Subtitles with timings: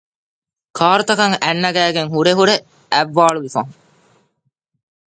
[0.77, 2.55] ކާރުތަކަށް އަތް ނަގައިގެން ހުރެ ހުރެ
[2.93, 3.75] އަތް ވާޅުވި ފަހުން